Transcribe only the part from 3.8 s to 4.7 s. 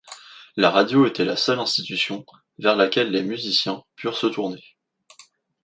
purent se tourner.